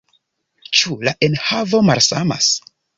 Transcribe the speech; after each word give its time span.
Ĉu 0.79 0.97
la 1.09 1.15
enhavo 1.29 1.85
malsamas? 1.93 2.55